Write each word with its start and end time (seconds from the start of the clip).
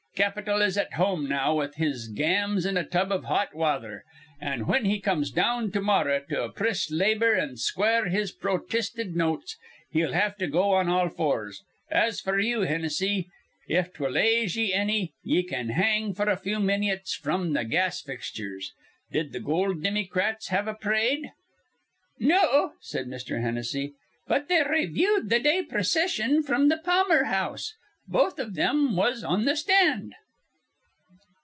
Capital 0.13 0.61
is 0.61 0.77
at 0.77 0.93
home 0.93 1.27
now 1.27 1.55
with 1.55 1.75
his 1.75 2.07
gams 2.09 2.63
in 2.65 2.75
a 2.77 2.83
tub 2.83 3.11
iv 3.11 3.23
hot 3.23 3.55
wather; 3.55 4.03
an' 4.41 4.59
whin 4.67 4.83
he 4.85 4.99
comes 4.99 5.31
down 5.31 5.71
to 5.71 5.81
morrah 5.81 6.19
to 6.27 6.43
oppriss 6.43 6.91
labor 6.91 7.33
an' 7.33 7.55
square 7.55 8.07
his 8.09 8.31
protisted 8.31 9.15
notes, 9.15 9.57
he'll 9.89 10.11
have 10.11 10.35
to 10.35 10.47
go 10.47 10.73
on 10.73 10.89
all 10.89 11.09
fours. 11.09 11.63
As 11.89 12.21
f'r 12.21 12.43
you, 12.45 12.59
Hinnissy, 12.59 13.29
if 13.69 13.93
'twill 13.93 14.17
aise 14.17 14.55
ye 14.57 14.73
anny, 14.73 15.13
ye 15.23 15.41
can 15.43 15.69
hang 15.69 16.13
f'r 16.13 16.29
a 16.29 16.37
few 16.37 16.57
minyits 16.59 17.15
fr'm 17.15 17.55
th' 17.55 17.67
gas 17.67 18.01
fixtures. 18.01 18.73
Did 19.11 19.33
th' 19.33 19.41
goold 19.43 19.81
Dimmycrats 19.81 20.49
have 20.49 20.67
a 20.67 20.75
p'rade?" 20.75 21.31
"No," 22.19 22.73
said 22.81 23.07
Mr. 23.07 23.41
Hennessy. 23.41 23.93
"But 24.27 24.49
they 24.49 24.61
rayviewed 24.61 25.29
th' 25.31 25.41
day 25.41 25.63
procission 25.63 26.43
fr'm 26.43 26.69
th' 26.69 26.83
Pammer 26.83 27.27
House. 27.27 27.73
Both 28.07 28.39
iv 28.39 28.55
thim 28.55 28.95
was 28.97 29.23
on 29.23 29.45
th' 29.45 29.55
stand." 29.57 30.15